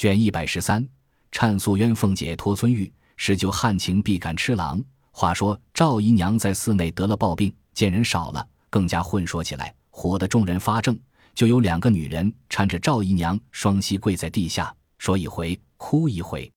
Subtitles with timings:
[0.00, 0.88] 卷一百十三，
[1.30, 4.82] 忏素冤凤姐托村玉，施救旱情必赶吃狼。
[5.10, 10.98] 话说赵姨娘在寺内得了暴病，见人少了，更加混说起来，唬得众人发怔。
[11.34, 16.50] 就有两个女人搀着赵姨娘，双膝跪在地下，说一回哭一回，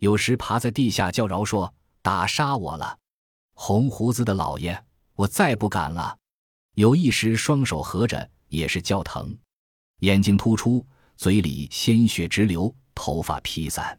[0.00, 1.72] 有时爬在地下叫饶，说
[2.02, 2.98] 打杀我了，
[3.54, 4.76] 红胡子的老爷，
[5.14, 6.18] 我再不敢了。
[6.74, 9.38] 有一时双手合着，也是叫疼，
[10.00, 10.84] 眼睛突出，
[11.16, 13.98] 嘴里鲜血直流，头发披散，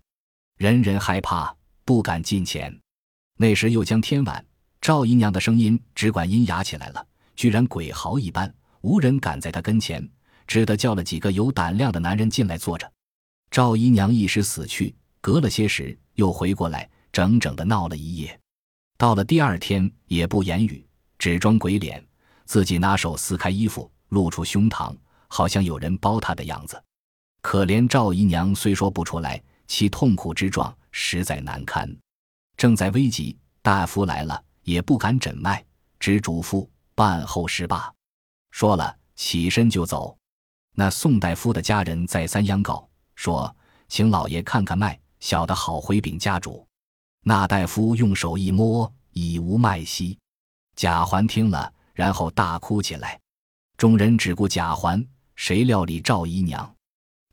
[0.60, 1.52] 人人害怕，
[1.84, 2.72] 不敢近前。
[3.36, 4.46] 那时又将天晚，
[4.80, 7.04] 赵姨娘的声音只管阴哑起来了，
[7.36, 10.08] 居然鬼嚎一般，无人敢在她跟前，
[10.46, 12.88] 只得叫了几个有胆量的男人进来坐着。
[13.50, 18.40] 赵姨娘一时死去，隔了些时又回过来，整整的闹了一夜。
[19.00, 20.86] 到了第二天，也不言语，
[21.18, 22.06] 只装鬼脸，
[22.46, 24.96] 自己拿手撕开衣服，露出胸膛，
[25.28, 26.80] 好像有人包她的样子。
[27.42, 31.90] 可怜赵姨娘虽说不出来，其痛苦之状实在难堪。
[32.56, 35.64] 正在危急，大夫来了也不敢诊脉，
[36.00, 37.92] 只嘱咐办后事罢。
[38.52, 40.16] 说了，起身就走。
[40.76, 43.54] 那宋大夫的家人再三央告，说
[43.88, 46.66] 请老爷看看脉，小的好回禀家主。
[47.24, 50.18] 那大夫用手一摸，已无脉息。
[50.76, 53.20] 贾环听了，然后大哭起来。
[53.78, 55.04] 众人只顾贾环，
[55.36, 56.76] 谁料理赵姨娘？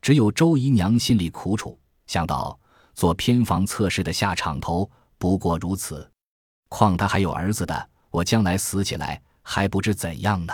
[0.01, 2.57] 只有周姨娘心里苦楚，想到
[2.95, 4.89] 做偏房测试的下场头。
[5.17, 6.09] 不过如此，
[6.69, 10.53] 况他还有儿子的，我将来死起来还不知怎样呢。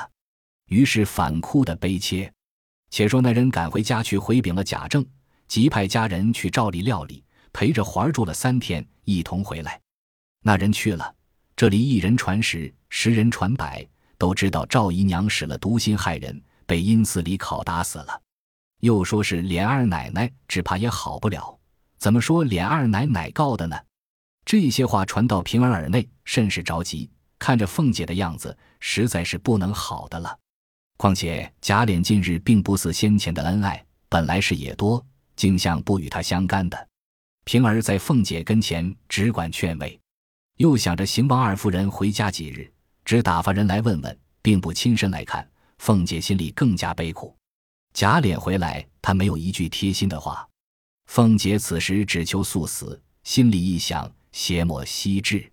[0.69, 2.31] 于是反哭的悲切。
[2.89, 5.05] 且说那人赶回家去回禀了贾政，
[5.47, 9.79] 即派家人去照例料理，陪着环儿住了三天，一同回来。
[10.41, 11.13] 那人去了，
[11.55, 13.85] 这里一人传十，十人传百，
[14.17, 18.21] 都知道赵姨娘使了毒心害人，被阴司里拷打死了。
[18.85, 21.57] 又说是琏二奶奶，只怕也好不了。
[21.97, 23.75] 怎么说琏二奶奶告的呢？
[24.45, 27.09] 这些话传到平儿耳内，甚是着急。
[27.39, 30.37] 看着凤姐的样子，实在是不能好的了。
[30.97, 35.03] 况且贾琏近日并不似先前的恩爱，本来是也多，
[35.35, 36.87] 竟像不与他相干的。
[37.43, 39.99] 平儿在凤姐跟前只管劝慰，
[40.57, 42.71] 又想着邢王二夫人回家几日，
[43.03, 45.49] 只打发人来问问，并不亲身来看。
[45.79, 47.35] 凤姐心里更加悲苦。
[47.95, 50.45] 贾琏回来，他没有一句贴心的话。
[51.05, 54.11] 凤姐此时只求速死，心里一想。
[54.33, 55.49] 邪魔惜志。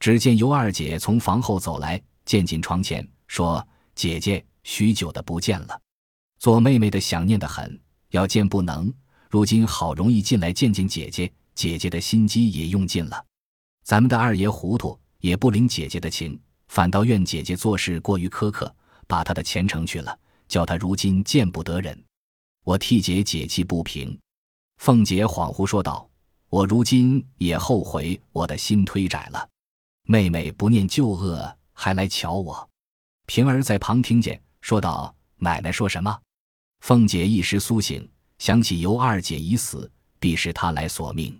[0.00, 3.62] 只见尤二姐从房后走来，见进床前，说
[3.94, 5.78] ：“姐姐，许久的不见了，
[6.38, 7.78] 做妹妹的想念的很，
[8.12, 8.90] 要见不能。
[9.28, 13.22] 如今好容易进来见见姐姐，姐姐的心机也用尽了。
[13.84, 18.74] 咱们的二爷糊涂，也不领姐姐的情，反倒怨姐姐做事过于苛刻，
[19.06, 20.18] 把他的前程去了，
[20.54, 22.00] 叫他如今见不得人。
[22.62, 24.16] 我替姐解气不平。”
[24.78, 26.08] 凤姐恍惚说道。
[26.50, 29.48] 我如今也后悔，我的心忒窄了。
[30.04, 32.70] 妹妹不念旧恶，还来瞧我。
[33.26, 36.16] 平儿在旁听见，说道：“奶奶说什么？”
[36.78, 41.36] 凤姐一时苏醒，想起尤二姐已死，必是她来索命。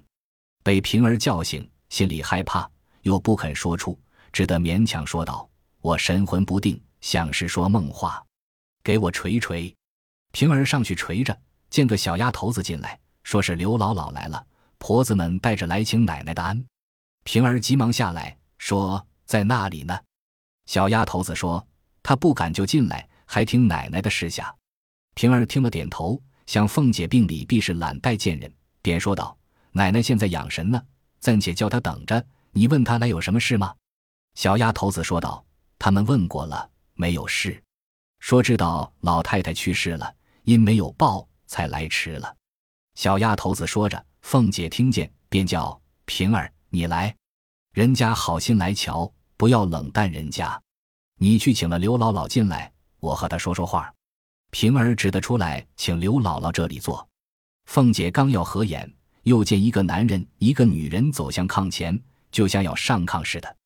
[0.64, 2.69] 被平儿叫醒，心里害怕，
[3.03, 3.97] 又不肯说出，
[4.32, 5.48] 只得勉强说道
[5.80, 8.20] ：“我神魂不定，像是说梦话，
[8.84, 9.75] 给我捶捶。”
[10.31, 11.37] 平儿上去捶着，
[11.71, 14.47] 见个小丫头子进来，说是刘姥姥来了。
[14.78, 16.62] 婆子们带着来请奶奶的安，
[17.22, 19.99] 平儿急忙下来说：“在那里呢？”
[20.67, 21.67] 小丫头子说
[22.03, 24.55] ：“她不敢就进来，还听奶奶的示下。”
[25.15, 28.53] 平儿听了点头，想凤姐病里必是懒怠见人，
[28.83, 29.34] 便说道
[29.72, 30.83] ：“奶奶现在养神呢，
[31.19, 32.22] 暂且叫她等着。
[32.51, 33.75] 你问她来有什么事吗？”
[34.34, 35.43] 小丫头子说道
[35.78, 37.62] ：“他们问过了，没有事，
[38.24, 40.14] 说知道老太太去世了，
[40.44, 42.34] 因没有报才来迟了。”
[42.96, 44.02] 小丫头子说着。
[44.22, 47.14] 凤姐听见，便叫平儿：“你来，
[47.74, 50.58] 人家好心来瞧，不要冷淡人家。
[51.18, 53.92] 你去请了刘姥姥进来，我和她说说话。”
[54.50, 57.06] 平儿只得出来，请刘姥姥这里坐。
[57.66, 58.91] 凤姐刚要合眼，
[59.24, 63.56] 又见一个男人、一个女人走向炕前，就像要上炕似的。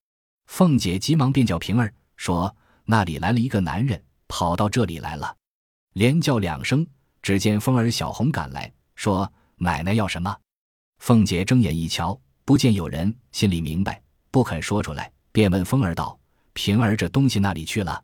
[0.49, 2.53] 凤姐急忙便叫平儿说
[2.85, 5.35] ：“那里来了一个男人，跑到这里来了。”
[5.95, 6.87] 连叫两声，
[7.23, 10.37] 只见凤儿、小红赶来，说：“奶奶要什么？”
[11.01, 16.19] 凤姐睁眼一瞧，不见有人，心里明白，不肯说出来，便问凤儿道
[16.53, 18.03] ：“平儿这东西那里去了？”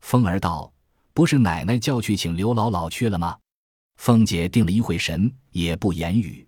[0.00, 0.72] 凤儿道
[1.12, 3.36] ：“不是奶奶叫去请刘姥姥去了吗？”
[3.98, 6.46] 凤姐定了一会神，也不言语。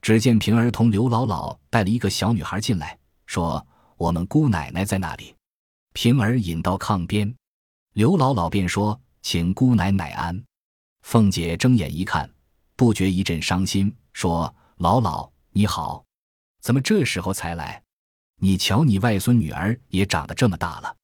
[0.00, 2.96] 只见平儿同刘姥姥带了一个小女孩进来，
[3.26, 3.66] 说
[3.96, 5.34] ：“我们姑奶奶在那里。”
[5.94, 7.34] 平儿引到炕边，
[7.94, 10.44] 刘姥姥便说：“请姑奶奶安。”
[11.02, 12.28] 凤姐睁眼一看，
[12.74, 13.94] 不觉一阵伤心。
[14.12, 16.04] 说：“姥姥你好，
[16.60, 17.80] 怎么这时候才来？
[18.40, 20.96] 你瞧你外孙女儿也长得这么大了。”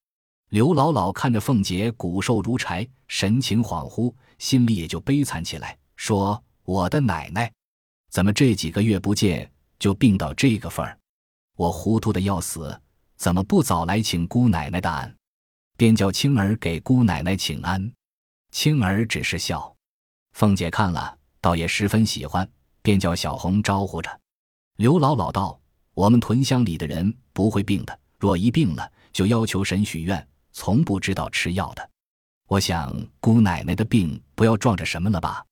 [0.50, 7.52] 刘姥姥看着凤姐骨瘦如柴，神情恍惚，心里也就悲惨起来，说：“我的奶奶，
[8.10, 9.48] 怎么这几个月不见
[9.78, 10.98] 就病到这个份儿？
[11.56, 12.80] 我糊涂的要死，
[13.16, 15.16] 怎么不早来请姑奶奶的安？”
[15.80, 17.90] 便叫青儿给姑奶奶请安。
[18.50, 19.74] 青儿只是笑。
[20.32, 22.46] 凤姐看了，倒也十分喜欢，
[22.82, 24.20] 便叫小红招呼着。
[24.76, 25.58] 刘姥姥道
[25.96, 31.90] ：“我们屯乡里的人不会病的，若一病了，就要求神许愿，从不知道吃药的。
[32.46, 35.42] 我想姑奶奶的病不要撞着什么了吧？”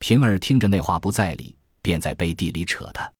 [0.00, 3.12] 平儿听着那话不在理，便在背地里扯他。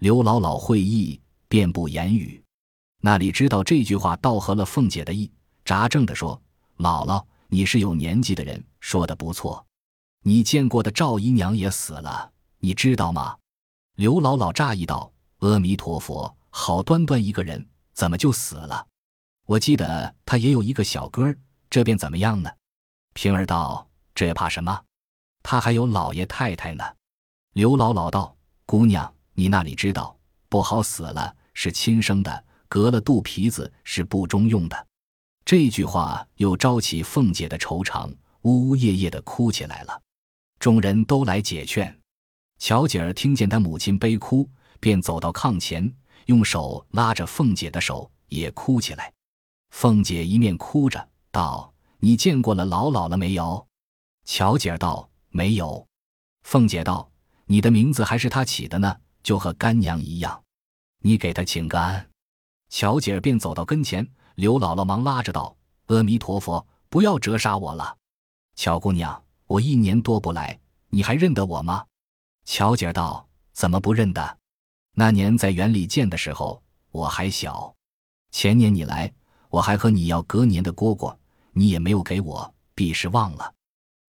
[0.00, 1.18] 刘姥姥会意，
[1.48, 2.44] 便不言语。
[3.00, 5.32] 那里知道这句话倒合了凤姐的意，
[5.64, 6.40] 扎正的说
[6.78, 9.64] ：“姥姥，你是有年纪的人，说的不错。”
[10.26, 13.36] 你见过的赵姨娘也死了，你知道吗？
[13.96, 18.86] 刘姥姥诧异道：“阿弥陀佛，好端端一个人，怎么就死了？
[19.46, 21.34] 我记得他也有一个小哥，
[21.68, 22.50] 这便怎么样呢？”
[23.12, 24.82] 平儿道：“这怕什么？
[25.42, 26.84] 他还有老爷太太呢。”
[27.52, 28.34] 刘姥姥道
[28.66, 30.16] ：“姑娘，你那里知道？
[30.48, 34.86] 不好死了，是亲生的，隔了肚皮子是不中用的。”
[35.44, 38.10] 这句话又招起凤姐的惆怅，
[38.42, 40.00] 呜呜咽咽的哭起来了。
[40.58, 42.00] 众人都来解劝，
[42.58, 44.48] 乔姐儿听见她母亲悲哭，
[44.80, 45.94] 便走到炕前，
[46.26, 49.12] 用手拉着凤姐的手，也哭起来。
[49.70, 53.66] 凤姐一面哭着道：“你见过了老姥了没有？”
[54.24, 55.86] 乔姐儿道：“没有。”
[56.44, 57.10] 凤姐道
[57.44, 60.42] ：“你的名字还是她起的呢，就和干娘一样。
[61.00, 62.08] 你给她请个安。”
[62.70, 67.96] 乔姐儿便走到跟前，刘姥姥忙拉着道：“阿弥陀佛，不要折杀我了，
[68.56, 70.58] 乔姑娘。”我一年多不来，
[70.88, 71.84] 你还认得我吗？
[72.46, 74.38] 乔姐道：“怎么不认得？
[74.94, 77.72] 那年在园里见的时候，我还小。
[78.30, 79.12] 前年你来，
[79.50, 81.14] 我还和你要隔年的蝈蝈，
[81.52, 83.52] 你也没有给我，必是忘了。”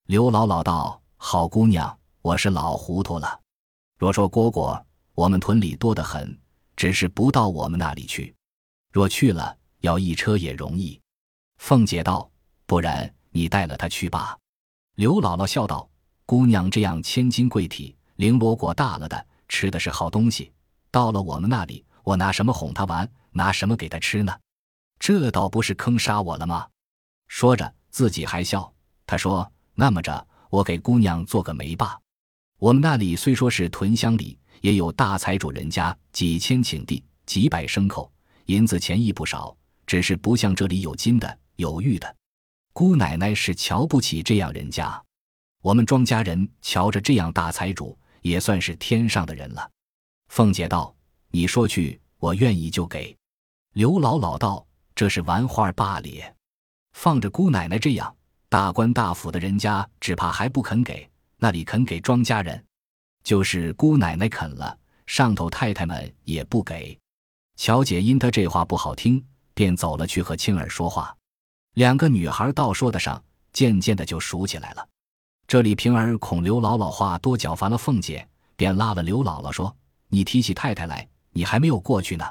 [0.08, 3.42] 刘姥姥道：“好姑娘，我是老糊涂了。
[4.00, 4.82] 若说蝈蝈，
[5.16, 6.40] 我们屯里多得很，
[6.78, 8.34] 只是不到我们那里去。
[8.94, 11.00] 若去了，要一车也容易。”
[11.58, 12.30] 凤姐道
[12.66, 14.38] ：“不然你带了他去吧。”
[14.96, 15.90] 刘姥姥笑道
[16.26, 20.52] ：“姑娘这样千金贵体，绫罗果大了的，吃的是好东西。
[20.92, 23.10] 到了我们那里，我拿什么哄她玩？
[23.32, 24.34] 拿什么给她吃呢？
[24.98, 26.68] 这倒不是坑杀我了吗？”
[27.28, 28.72] 说着，自己还笑。
[29.06, 32.00] 他说：“那么着，我给姑娘做个媒吧。
[32.58, 38.10] 我们那里虽说是屯乡里，也有大财主人家，几千顷地，几百牲口，
[38.46, 39.56] 银子钱亦不少。
[39.86, 42.16] 只是不像这里有金的，有玉的。”
[42.74, 45.02] 姑奶奶是瞧不起这样人家，
[45.62, 49.72] 我们庄家人瞧着这样大财主，也算是天上的人了。
[50.28, 50.94] 凤姐道
[51.32, 53.16] ：“你说去，我愿意就给。”
[53.74, 56.36] 刘姥姥道：“这是玩话罢了，
[56.94, 58.14] 放着姑奶奶这样
[58.50, 61.10] 大官大府的人家，只怕还不肯给。
[61.38, 62.62] 那里肯给庄家人？
[63.24, 66.98] 就是姑奶奶肯了，上头太太们也不给。”
[67.56, 69.24] 乔姐因她这话不好听，
[69.56, 71.16] 便走了去和青儿说话。
[71.74, 73.22] 两个女孩倒说得上，
[73.52, 74.88] 渐渐的就熟起来了。
[75.48, 79.76] 这里平儿恐刘姥姥话多搅烦了凤姐，便拉了刘姥姥说
[80.10, 82.26] ：“你提起太太来，你还没有过去呢。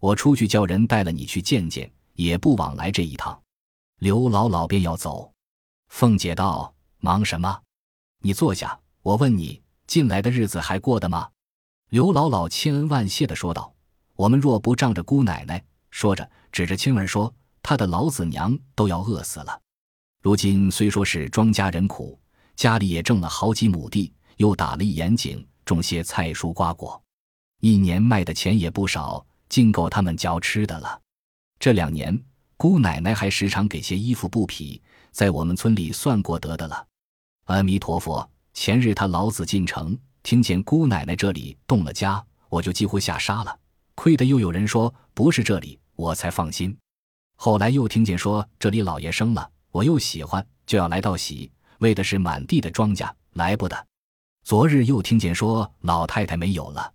[0.00, 3.40] 我出去叫人带了你去见见，也不枉来这一趟。”
[4.00, 5.32] 刘姥姥便要走，
[5.88, 7.60] 凤姐道：“忙什么？
[8.20, 11.28] 你坐下，我问你，近来的日子还过得吗？”
[11.90, 13.72] 刘姥姥千恩万谢的说道
[14.16, 17.32] ：“我们若不仗着姑奶奶。”说着，指着青儿说。
[17.64, 19.60] 他的老子娘都要饿死了，
[20.20, 22.18] 如今虽说是庄稼人苦，
[22.56, 27.00] 家里也种了好几亩地，又打了一眼井，种些菜蔬瓜果，
[27.60, 31.00] 一年卖的钱也不少，尽够他们嚼吃的了。
[31.60, 32.20] 这两年，
[32.56, 34.82] 姑奶奶还时常给些衣服布匹，
[35.12, 36.84] 在我们村里算过得的了。
[37.44, 38.28] 阿弥陀佛！
[38.54, 43.56] 前日他老子进城，听见姑奶奶这里动了家，我就几乎吓傻了。
[43.94, 46.76] 亏得又有人说不是这里，我才放心。
[47.36, 53.86] 后来又听见说这里老爷生了，我又喜欢，就要来道喜，为的是满地的庄稼，来不得。
[54.42, 56.92] 昨日又听见说老太太没有了，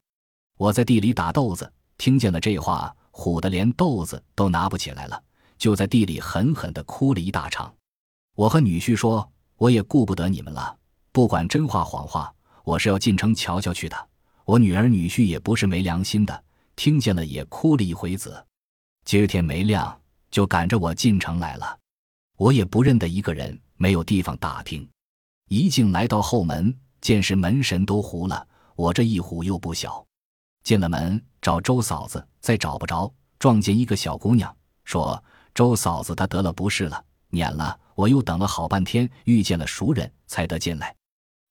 [0.57, 5.23] 我在地里打豆子，听见了这话，唬得连豆子都拿不起来了，
[5.57, 7.73] 就在地里狠狠地哭了一大场。
[8.35, 10.77] 我和女婿说，我也顾不得你们了，
[11.13, 12.33] 不管真话谎话，
[12.65, 13.95] 我是要进城瞧瞧去的。
[14.43, 16.43] 我女儿女婿也不是没良心的，
[16.75, 18.43] 听见了也哭了一回子。
[19.07, 19.97] 今儿天没亮。
[20.29, 21.79] 就赶着我进城来了，
[22.35, 24.87] 我也不认得一个人，没有地方打听。
[25.47, 28.45] 一进来到后门，见是门神都糊了，
[28.75, 30.05] 我这一糊又不小。
[30.63, 35.23] 进了门找周嫂子，再找不着，撞见一个小姑娘，说
[35.55, 37.79] 周嫂子她得了不是了，撵了。
[37.95, 40.93] 我又等了好半天，遇见了熟人才得进来。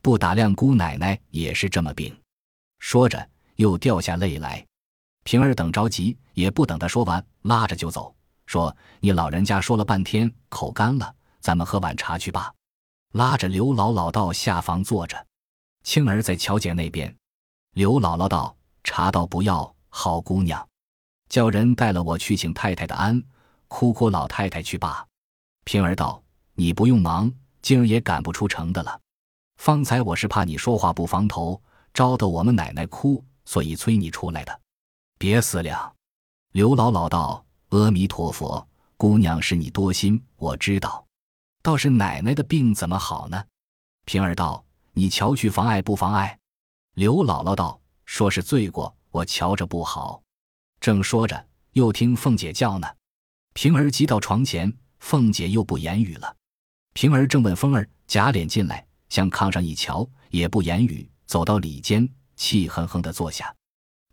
[0.02, 2.14] 不打量姑奶奶也是这么病。
[2.78, 4.64] 说着又掉下泪来。
[5.26, 8.14] 平儿等着急，也不等他说完，拉着就走，
[8.46, 12.54] 说：“你老人家说了半天，口干了，咱们喝碗茶去吧。”
[13.12, 15.26] 拉着刘姥姥到下房坐着。
[15.82, 17.12] 青儿在乔姐那边。
[17.72, 20.64] 刘姥姥道：“茶倒不要，好姑娘，
[21.28, 23.20] 叫人带了我去请太太的安，
[23.66, 25.04] 哭哭老太太去罢。”
[25.66, 26.22] 平儿道
[26.54, 27.28] ：“你不用忙，
[27.62, 29.00] 今儿也赶不出城的了。
[29.56, 31.60] 方才我是怕你说话不防头，
[31.92, 34.56] 招得我们奶奶哭，所以催你出来的。”
[35.18, 35.96] 别思量，
[36.52, 38.68] 刘姥姥道：“阿弥陀佛，
[38.98, 41.06] 姑娘是你多心，我知道。
[41.62, 43.42] 倒是奶奶的病怎么好呢？”
[44.04, 46.38] 平儿道：“你瞧去妨碍不妨碍？”
[46.96, 50.22] 刘姥姥道：“说是罪过，我瞧着不好。”
[50.80, 52.86] 正说着，又听凤姐叫呢。
[53.54, 56.36] 平儿急到床前，凤姐又不言语了。
[56.92, 62.06] 平儿正问凤儿，贾琏进来，向炕上一瞧，也不言语，走到里间，
[62.36, 63.55] 气哼哼的坐下。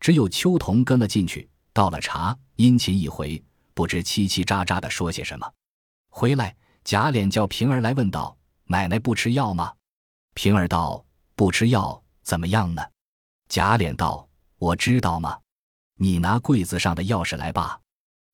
[0.03, 3.41] 只有秋桐跟了进去，倒了茶，殷勤一回，
[3.73, 5.49] 不知叽叽喳喳的说些什么。
[6.09, 8.35] 回来，贾琏叫平儿来问道
[8.67, 9.73] ：“奶奶不吃药吗？”
[10.35, 11.05] 平儿道
[11.37, 12.81] ：“不吃药，怎么样呢？”
[13.47, 14.27] 贾琏道
[14.59, 15.39] ：“我知道吗？
[15.95, 17.79] 你拿柜子上的钥匙来吧。”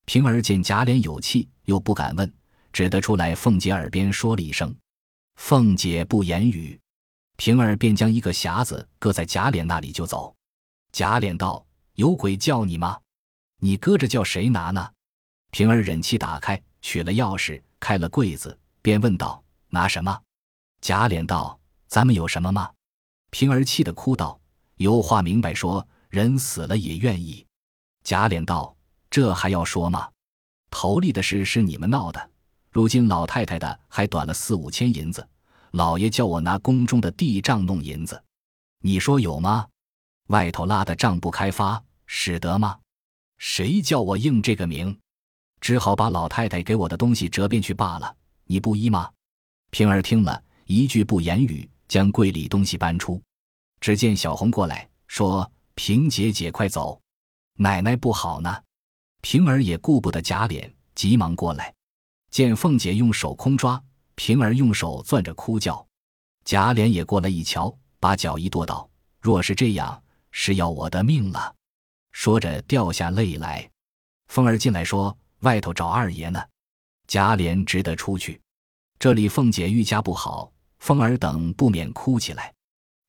[0.06, 2.34] 平儿见贾琏有气，又不敢问，
[2.72, 4.74] 只得出来凤姐耳边说了一声。
[5.36, 6.80] 凤姐不言语，
[7.36, 10.34] 平儿便将一个匣子搁在贾琏那里就走。
[10.92, 12.98] 贾琏道：“有鬼叫你吗？
[13.58, 14.90] 你搁着叫谁拿呢？”
[15.52, 20.20] 平儿忍气打开，取了钥匙，开了柜子，便问道：“拿什么？”
[20.80, 22.70] 贾琏道：“咱们有什么吗？”
[23.30, 24.40] 平儿气得哭道
[24.76, 27.46] ：“有话明白说，人死了也愿意。”
[28.02, 28.76] 贾琏道
[29.10, 30.10] ：“这还要说吗？
[30.70, 32.30] 头里的事是你们闹的，
[32.70, 35.28] 如今老太太的还短了四五千银子，
[35.72, 38.22] 老爷叫我拿宫中的地账弄银子，
[38.80, 39.68] 你说有吗？”
[40.30, 42.78] 外头拉的账不开发，使得吗？
[43.38, 44.96] 谁叫我应这个名？
[45.60, 48.16] 只好把老太太给我的东西折变去罢了。
[48.44, 49.10] 你不依吗？
[49.70, 53.20] 平儿听了一句不言语，将柜里东西搬出。
[53.80, 57.00] 只见小红过来，说：“平姐姐快走，
[57.56, 58.56] 奶奶不好呢。”
[59.22, 61.74] 平儿也顾不得假脸，急忙过来，
[62.30, 63.82] 见凤姐用手空抓，
[64.14, 65.84] 平儿用手攥着哭叫。
[66.44, 68.88] 贾琏也过来一瞧，把脚一跺道
[69.20, 71.54] ：“若是这样。”是要我的命了，
[72.12, 73.68] 说着掉下泪来。
[74.28, 76.42] 凤儿进来说：“外头找二爷呢。”
[77.08, 78.40] 贾琏只得出去。
[78.98, 82.54] 这里凤姐愈加不好，凤儿等不免哭起来。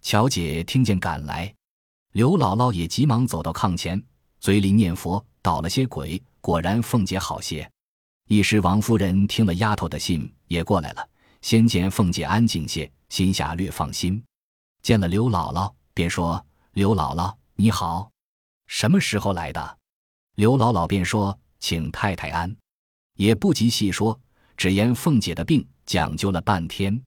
[0.02, 1.54] 巧姐听见赶来，
[2.14, 4.02] 刘姥姥也急忙走到炕前，
[4.40, 7.70] 嘴里念佛，捣了些鬼，果然凤姐好些。
[8.28, 11.08] 一时王夫人听了丫头的信，也过来了。
[11.42, 14.24] 先见凤姐安静些，心下略放心。
[14.82, 16.44] 见了刘姥姥，便说。
[16.74, 18.10] 刘姥姥，你好，
[18.66, 19.78] 什么时候来的？
[20.36, 22.56] 刘姥姥便说：“请太太安。”
[23.20, 24.18] 也不及细说，
[24.56, 26.98] 只言凤姐的病，讲究了半天。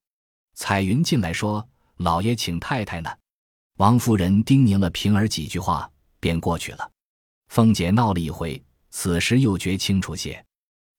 [0.54, 1.66] 彩云进来说
[1.96, 3.10] ：“老爷请太太呢。”
[3.80, 5.90] 王夫人叮咛了平儿几句话，
[6.20, 6.90] 便过去了。
[7.48, 10.44] 凤姐闹了一回，此时又觉清楚些，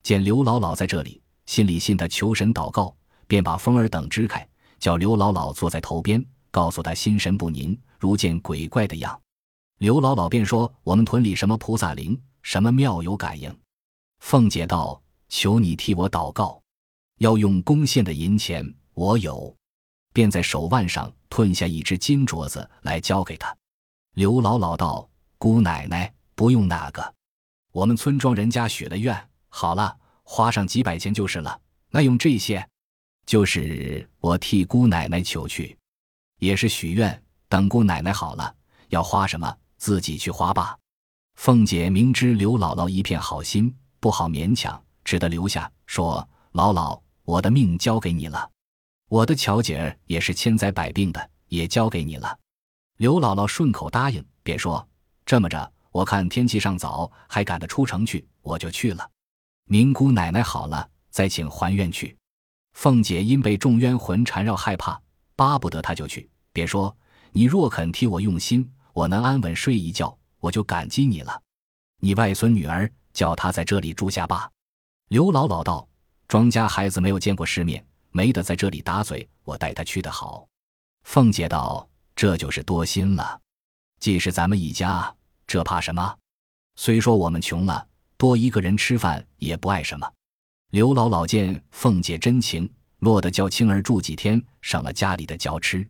[0.01, 6.25] 见刘姥姥在这里，心里信她求神祷告，便把凤儿等支开，叫刘姥姥坐在头边。
[6.49, 9.19] 告诉她心神不宁，如见鬼怪的样。
[9.79, 13.53] 刘姥姥便说：“我们屯里什么菩萨灵，什么庙有感应。”
[14.19, 16.61] 凤姐道：“求你替我祷告，
[17.17, 19.55] 要用贡献的银钱，我有。”
[20.13, 23.53] 便在手腕上吞下一只金镯子来交给他。
[24.13, 27.13] 刘姥姥道：“姑奶奶不用那个，
[27.73, 31.59] 我们村庄人家许了愿，好了，花上几百钱就是了。
[31.89, 32.65] 那用这些，
[33.25, 35.77] 就是我替姑奶奶求去。”
[36.39, 37.23] 也是许愿，
[37.55, 38.53] 等姑奶奶好了，
[38.89, 40.77] 要花什么自己去花吧。
[41.35, 48.51] 凤姐明知刘姥姥一片好心，不好勉强，只得留下说：“姥姥，我的命交给你了，
[49.07, 52.37] 我的巧姐儿也是千灾百病的，也交给你了。”
[52.99, 54.85] 刘姥姥顺口答应，便说
[55.25, 59.09] ：“这么着，我看天气尚早，还赶得出城去，我就去了。
[59.63, 62.17] 明姑奶奶好了，再请还愿去。”
[62.75, 65.01] 凤姐因被众冤魂缠绕，害怕。
[65.37, 66.93] 巴不得他就去，别说
[67.37, 71.41] 你若肯替我用心，我能安稳睡一觉，我就感激你了。
[71.99, 74.49] 你外孙女儿叫她在这里住下吧。
[75.09, 75.85] 刘姥姥道
[76.29, 80.47] ：“庄家孩子没有见过世面，没得在这里打嘴，我带他去的好。”
[81.03, 83.37] 凤姐道：“这就是多心了。
[83.99, 85.13] 既是咱们一家，
[85.45, 86.15] 这怕什么？
[86.77, 90.09] 虽说我们穷了，多一个人吃饭也不碍什么。
[90.71, 95.85] 刘姥姥见凤姐真情，落得叫青儿住几天，省了家里的嚼吃。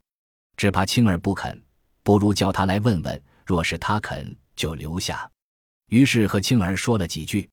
[0.58, 1.62] 只怕青儿不肯，
[2.04, 3.22] 不如叫他来问问。
[3.46, 5.30] 若是他肯，就留下。
[5.90, 7.48] 于是和青儿说了几句。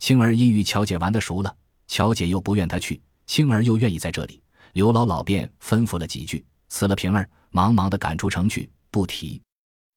[0.00, 4.42] 青儿因与乔姐玩的熟了，乔姐又不愿他去，青儿又愿意在这里。
[4.72, 9.40] 刘姥姥便吩咐了几句，辞了平儿，忙忙的赶出城去，不提。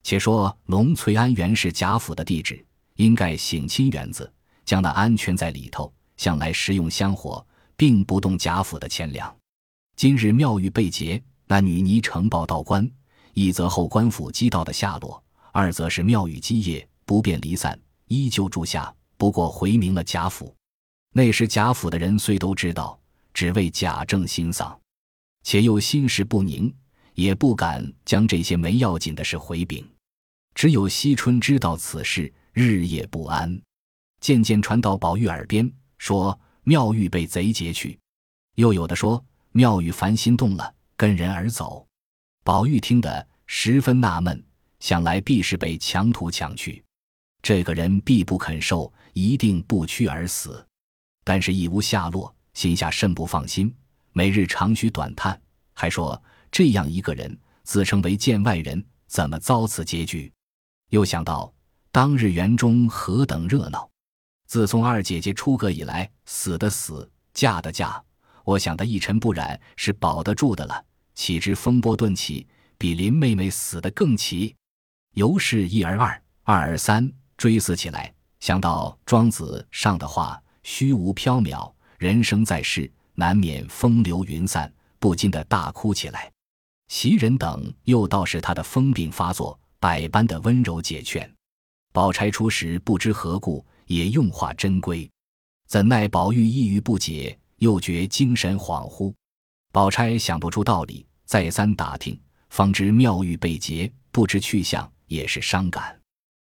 [0.03, 2.63] 且说龙翠庵原是贾府的地址，
[2.95, 4.31] 应盖省亲园子，
[4.65, 9.35] 将那安全在里头，向来食用香火，并不动贾府的钱粮。
[9.95, 12.89] 今日妙玉被劫，那女尼呈报道官，
[13.33, 17.77] 一则后官府缉盗的下落，二则是妙玉基业不便离散，
[18.07, 20.55] 依旧住下，不过回明了贾府。
[21.11, 22.97] 那时贾府的人虽都知道，
[23.33, 24.79] 只为贾政心丧，
[25.43, 26.73] 且又心事不宁。
[27.15, 29.85] 也不敢将这些没要紧的事回禀，
[30.55, 33.61] 只有惜春知道此事，日夜不安。
[34.21, 37.99] 渐渐传到宝玉耳边，说妙玉被贼劫去；
[38.55, 41.87] 又有的说妙玉烦心动了，跟人而走。
[42.43, 44.45] 宝玉听得十分纳闷，
[44.79, 46.85] 想来必是被强徒抢去。
[47.41, 50.63] 这个人必不肯受，一定不屈而死。
[51.23, 53.75] 但是亦无下落，心下甚不放心，
[54.11, 55.41] 每日长吁短叹，
[55.73, 56.21] 还说。
[56.51, 60.31] 这样一个人自称为见外人，怎么遭此结局？
[60.89, 61.51] 又想到
[61.91, 63.89] 当日园中何等热闹，
[64.45, 68.03] 自从二姐姐出阁以来，死的死，嫁的嫁，
[68.43, 70.85] 我想他一尘不染是保得住的了。
[71.13, 74.55] 岂知风波顿起，比林妹妹死得更奇。
[75.13, 86.31] 由是一而二，二而三，追思起来，想到庄子上的话：“虚无缥缈，人生在世，难免风流云散。”不禁的大哭起来。
[86.87, 91.27] 袭人等又道是他的疯病发作，百般的温柔解劝。
[91.91, 95.09] 宝钗初时不知何故，也用话真规，
[95.67, 99.11] 怎奈宝玉一语不解，又觉精神恍惚。
[99.73, 105.97] 宝钗想不出道理，再三打听，方知妙玉被劫，不知去向，也是伤感。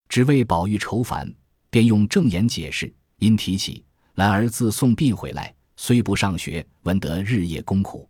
[0.10, 1.32] 只为宝玉愁烦，
[1.70, 2.92] 便用正言解释。
[3.20, 8.10] 因提起兰儿自送殡回来，虽不上学，闻得日夜功苦。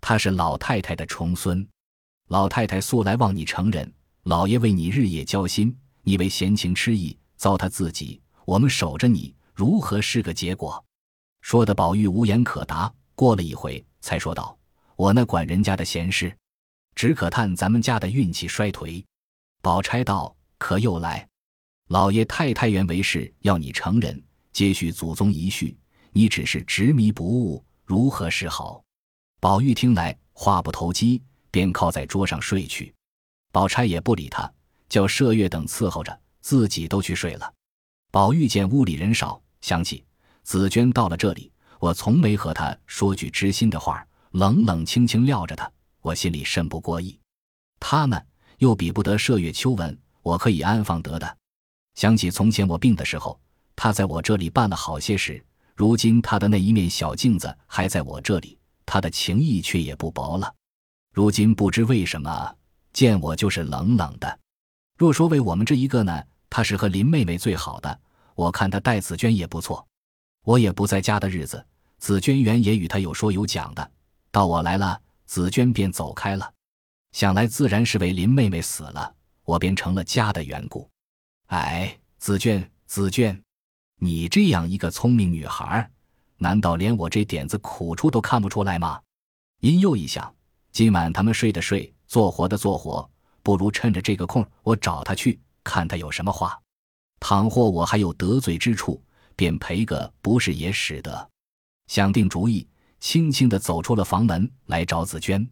[0.00, 1.66] 他是老太太的重孙，
[2.28, 3.92] 老太太素来望你成人，
[4.22, 10.82] 老爷为你日夜交心，你为闲情痴意糟蹋自己，我们守着你，如何是个结果？
[11.42, 12.90] 说的宝玉无言可答。
[13.14, 14.56] 过了一回，才说道
[14.94, 16.32] ：“我那管人家的闲事，
[16.94, 19.04] 只可叹咱们家的运气衰颓。”
[19.60, 21.28] 宝钗道：“可又来？
[21.88, 25.76] 老爷太太原为是要你成人，接续祖宗遗训，
[26.12, 28.80] 你只是执迷不悟，如何是好？”
[29.42, 32.94] 宝玉听来话不投机，便靠在桌上睡去。
[33.50, 34.48] 宝钗也不理他，
[34.88, 37.52] 叫麝月等伺候着，自己都去睡了。
[38.12, 40.04] 宝玉见屋里人少，想起
[40.44, 47.18] 紫娟到了这里，我从没和她说句知心的话，冷冷清清撂着她，我心里甚不过意。
[47.78, 48.20] 他呢，
[48.58, 51.36] 又比不得麝月、秋纹，我可以安放得的。
[51.94, 53.38] 想起从前我病的时候，
[53.74, 58.58] 他在我这里办了好些事，如今他的那一面小镜子还在我这里。
[58.88, 60.54] 他的情谊却也不薄了，
[61.12, 62.54] 如今不知为什么
[62.92, 64.38] 见我就是冷冷的。
[64.96, 68.00] 若说为我们这一个呢，他是和林妹妹最好的。
[68.36, 69.86] 我看他待紫娟也不错。
[70.46, 71.66] 我也不在家的日子，
[71.98, 73.90] 紫娟原也与他有说有讲的。
[74.30, 76.48] 到我来了，紫娟便走开了。
[77.10, 80.88] 想来自然是为林妹妹死了，我便成了家的缘故。
[81.46, 83.42] 哎，紫娟，紫娟，
[83.98, 85.90] 你这样一个聪明女孩。
[86.36, 89.00] 难道连我这点子苦处都看不出来吗？
[89.58, 90.32] 因又一想，
[90.70, 93.10] 今晚他们睡的睡，做活的做活，
[93.42, 96.56] 不如趁着这个空，我找他去，看他有什么话。
[97.18, 99.02] 倘或我还有得罪之处，
[99.36, 101.30] 便赔个不是也使得。
[101.86, 102.66] 想定主意，
[102.98, 105.48] 轻轻地走出了房门，来找紫娟。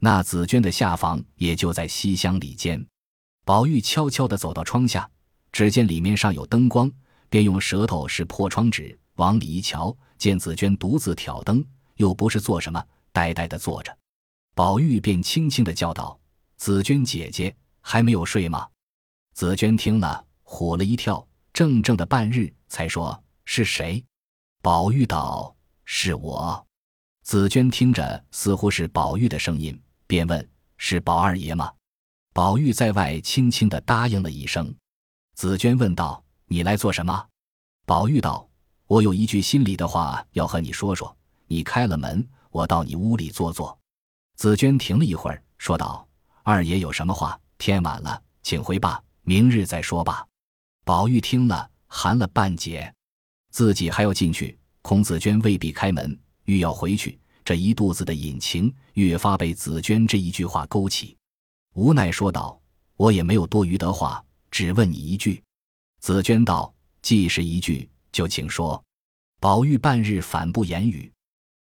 [0.00, 2.84] 那紫娟的下房也就在西厢里间。
[3.44, 5.08] 宝玉悄悄地走到窗下，
[5.52, 6.90] 只见里面上有灯光，
[7.28, 9.96] 便用舌头试破窗纸，往里一瞧。
[10.18, 11.64] 见紫娟独自挑灯，
[11.94, 13.96] 又不是做什么，呆呆的坐着。
[14.52, 16.18] 宝玉便轻轻的叫道
[16.58, 18.66] ：“紫娟姐姐，还没有睡吗？”
[19.34, 21.24] 紫娟听了，唬了一跳，
[21.58, 24.04] 怔怔的半日，才说：“是谁？”
[24.62, 26.64] 宝玉道：“是我。”
[27.26, 31.72] 紫娟听着，似乎是宝玉的声音，便问：“是宝二爷吗？”
[32.32, 34.72] 宝玉在外轻轻的答应了一声。
[35.34, 37.26] 紫娟问道：“你来做什么？”
[37.84, 38.48] 宝玉道。
[38.86, 41.14] 我有一句心里的话要和你说说，
[41.48, 43.76] 你开了门，我到你屋里坐坐。
[44.36, 46.06] 紫娟停了一会儿，说道
[46.44, 47.36] ：“二爷有什么话？
[47.58, 50.24] 天晚了，请回吧，明日再说吧。
[50.88, 52.90] 宝玉听了，寒了半截，
[53.50, 61.14] 自己还要进去，孔子娟未必开门，欲要回去，这一肚子的隐情越发被紫娟这一句话勾起，
[61.74, 62.58] 无奈说道
[62.96, 65.42] ：“我也没有多余的话，只问你一句。”
[66.00, 66.72] 紫娟道
[67.02, 68.82] ：“既是一句，就请说。”
[69.40, 71.12] 宝玉半日反不言语。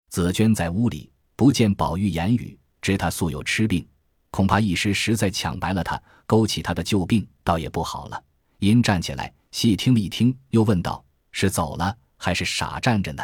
[0.10, 3.86] 紫娟在屋里不见宝玉言语，知他素有痴病，
[4.32, 8.24] 恐怕一时实在抢白了他，勾起他的旧病，倒也不好了。
[8.60, 13.24] 因站起来细听了一听，又问道：“是走了，还是傻站着呢？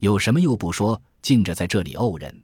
[0.00, 2.42] 有什么又不说，静着在这里怄人？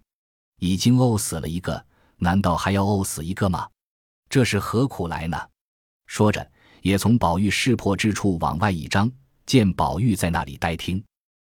[0.61, 1.85] 已经怄死了一个，
[2.17, 3.69] 难道还要怄死一个吗？
[4.29, 5.39] 这是何苦来呢？”
[6.07, 6.51] 说着，
[6.83, 9.11] 也从宝玉识破之处往外一张，
[9.47, 11.03] 见宝玉在那里呆听。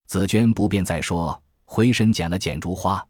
[0.06, 3.06] 紫娟不便再说，回身捡了捡竹花。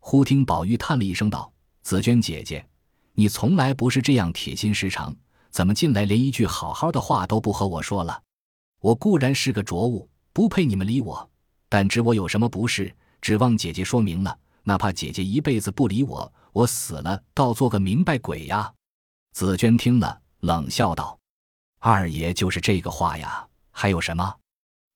[0.00, 1.50] 忽听宝玉叹了一声道
[1.82, 2.66] ：“紫娟姐姐，
[3.14, 5.14] 你从来不是这样铁心时肠。”
[5.54, 8.20] 怎么进来连一句好好的话都不和我说了？
[8.80, 11.30] 我固然是个浊物，不配你们理我，
[11.68, 14.36] 但知我有什么不是，指望姐姐说明了。
[14.64, 18.72] 哪怕姐姐一辈子不理我，我死了倒做个明白鬼呀！
[19.30, 21.16] 紫娟听了，冷笑道
[21.78, 24.34] ：“二爷就是这个话呀，还有什么？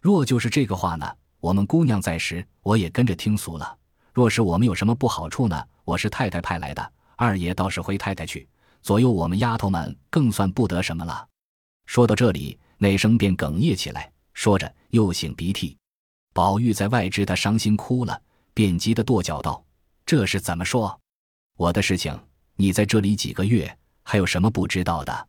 [0.00, 1.08] 若就是这个话呢？
[1.38, 3.78] 我们姑娘在时，我也跟着听俗了。
[4.12, 5.64] 若是我们有什么不好处呢？
[5.84, 8.48] 我是太太派来的，二爷倒是回太太去。”
[8.82, 11.26] 左右我们丫头们更算不得什么了。
[11.86, 15.76] 说到这里，那声便哽咽起来，说着又擤鼻涕。
[16.32, 18.22] 宝玉在外知他伤心哭了，
[18.54, 19.64] 便急得跺脚道
[20.06, 20.98] ：“这是怎么说？
[21.56, 22.16] 我的事情，
[22.54, 25.28] 你在这里几个月，还有什么不知道的？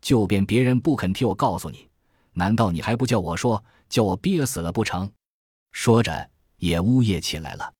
[0.00, 1.88] 就便别人不肯替我告诉你，
[2.32, 5.10] 难道你还不叫我说，叫我憋死了不成？”
[5.72, 7.72] 说着也呜咽起来了。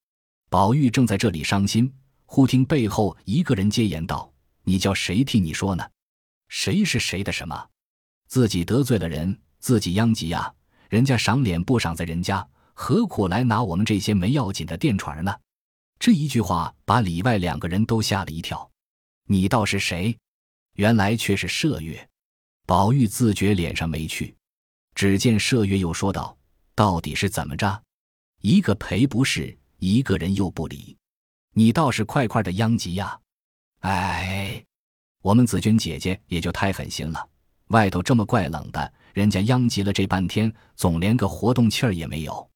[0.51, 1.93] 宝玉正在这里伤心，
[2.27, 4.33] 忽听背后一个人接言道。
[4.65, 5.89] 你叫谁替你说呢？
[6.49, 7.69] 谁是谁的什么？
[8.27, 10.53] 自己得罪了人，自己殃及呀！
[10.89, 15.35] 人家赏脸不赏在人家，何苦来拿我们这些没要紧的电船呢？
[15.99, 18.71] 这一句话把里外两个人都吓了一跳。
[19.27, 20.17] 你倒是谁？
[20.75, 22.09] 原来却是麝月。
[22.67, 24.35] 宝玉自觉脸上没趣，
[24.95, 26.37] 只见麝月又说道
[26.75, 27.83] ：“到底是怎么着？
[28.41, 30.97] 一个赔不是，一个人又不理，
[31.53, 33.19] 你倒是快快的殃及呀！”
[33.85, 34.65] 哎，
[35.21, 37.29] 我们紫娟姐姐也就太狠心了。
[37.67, 42.51] 外头这么怪冷的，人家殃及了这半天，总连个活动气儿也没有。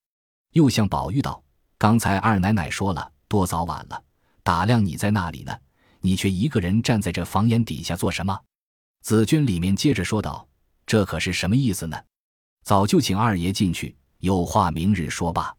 [0.52, 1.42] 又向宝玉道
[1.76, 4.02] ：“刚才二奶奶说了，多早晚了，
[4.42, 5.54] 打量你在那里呢，
[6.00, 8.40] 你却一个人站在这房檐底下做什么？”
[9.04, 10.48] 紫娟里面接着说道
[10.86, 12.02] ：“这可是什么意思呢？
[12.64, 15.54] 早就请二爷进去，有话明日说吧。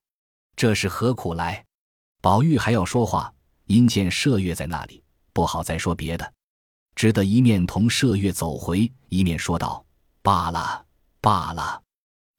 [0.55, 1.63] 这是何苦来？”
[2.21, 3.31] 宝玉还要说话，
[3.65, 5.03] 因见麝月在那里。
[5.39, 6.33] 不好再说别的，
[6.95, 9.85] 只得一面同麝月走回，一面说道
[10.21, 10.85] ：“罢了，
[11.21, 11.81] 罢了，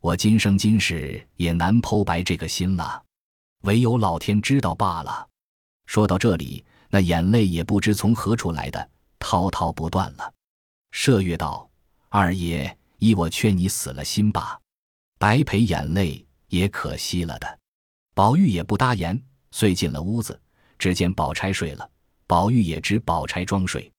[0.02, 3.02] 我今生今世也难剖白这个心了，
[3.62, 5.26] 唯有老天知道罢了。”
[5.88, 10.34] 说到这里，那眼泪也不知从何处来的，滔滔不断了。
[10.92, 11.70] 麝月道
[12.10, 14.60] ：“二爷，依我劝你死了心吧，
[15.18, 17.58] 白赔眼泪也可惜了的。”
[18.12, 19.18] 宝玉也不答言，
[19.52, 20.38] 遂进了屋子，
[20.78, 21.90] 只见宝钗睡了。
[22.31, 23.93] 宝玉也知宝钗装睡，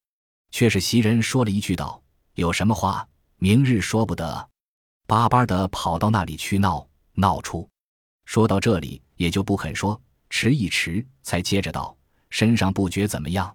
[0.52, 4.48] 却是袭人说了一句道：“有什么话，明日说不得。”
[5.06, 7.68] 巴巴的跑到那里去闹闹出。
[8.24, 11.94] 说到这里，也就不肯说，迟一迟，才接着道
[12.30, 13.54] ：“身上不觉怎么样？”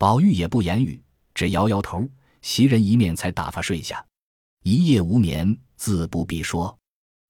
[0.00, 0.98] 宝玉也不言语，
[1.34, 2.08] 只摇摇头。
[2.40, 4.02] 袭人一面才打发睡下，
[4.62, 6.74] 一夜无眠，自不必说。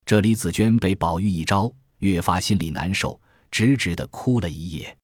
[0.05, 1.69] 这李紫娟被宝玉一招，
[1.99, 3.21] 越发心里难受，
[3.51, 4.97] 直直的哭了一夜。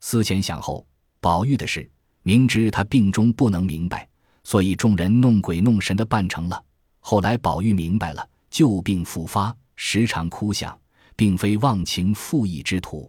[0.00, 0.86] 思前想后。
[1.22, 1.88] 宝玉的事，
[2.24, 4.08] 明知他病中不能明白，
[4.42, 6.64] 所以众人弄鬼弄神的办成了。
[6.98, 10.76] 后来宝玉明白了，旧病复发，时常哭响，
[11.14, 13.08] 并非忘情负义之徒。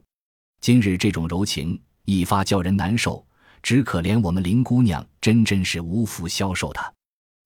[0.62, 3.26] 今日这种柔情一发，叫人难受。
[3.64, 6.94] 只可怜我们林姑娘，真真是无福消受他。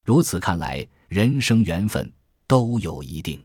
[0.03, 2.11] 如此看来，人生缘分
[2.45, 3.41] 都有一定。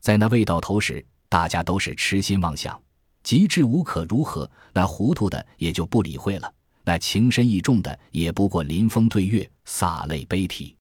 [0.00, 2.80] 在那未到头时，大家都是痴心妄想。
[3.24, 6.48] 极致无可如何，那糊涂的也就不理会了；
[6.84, 10.76] 那情深意重的，也不过临风对月，洒泪悲啼。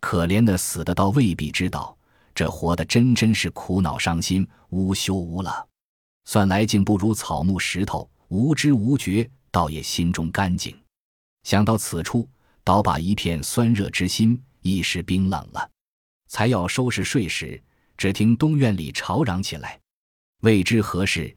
[0.00, 1.94] 可怜的死的，倒未必知道；
[2.32, 5.66] 这活的，真真是苦恼伤心，无休无了。
[6.24, 10.74] 算来竟不如草木石头，无知无觉，倒也心中干净。
[11.42, 12.28] 想到此处，
[12.62, 15.68] 倒把一片酸热之心一时冰冷了。
[16.28, 17.60] 才要收拾睡时，
[17.96, 19.80] 只听东院里吵嚷起来，
[20.42, 21.36] 未知何事。